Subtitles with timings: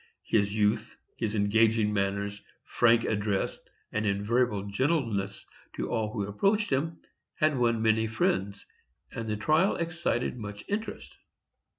[0.25, 3.59] His youth, his engaging manners, frank address,
[3.91, 6.97] and invariable gentleness to all who approached him,
[7.35, 8.65] had won many friends,
[9.15, 11.15] and the trial excited much interest.